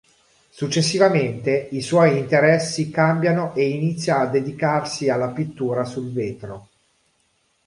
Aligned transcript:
Successivamente, 0.49 1.67
i 1.73 1.81
suoi 1.83 2.17
interessi 2.17 2.89
cambiano 2.89 3.53
e 3.53 3.69
inizia 3.69 4.17
a 4.21 4.25
dedicarsi 4.25 5.11
alla 5.11 5.29
pittura 5.29 5.85
su 5.85 6.11
vetro. 6.11 6.67